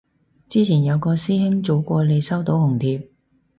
[0.47, 3.07] 之前有個師兄早過你收到紅帖